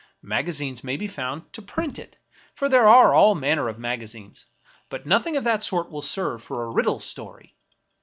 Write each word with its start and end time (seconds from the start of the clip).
Maga 0.23 0.49
zines 0.49 0.83
may 0.83 0.97
be 0.97 1.05
found 1.05 1.53
to 1.53 1.61
print 1.61 1.99
it— 1.99 2.17
for 2.55 2.67
there 2.67 2.87
are 2.87 3.13
all 3.13 3.35
manner 3.35 3.69
of 3.69 3.77
magazines; 3.77 4.47
but 4.89 5.05
nothing 5.05 5.37
of 5.37 5.43
that 5.43 5.61
sort 5.61 5.91
will 5.91 6.01
serve 6.01 6.41
for 6.43 6.63
a 6.63 6.71
riddle 6.71 6.99
story. 6.99 7.53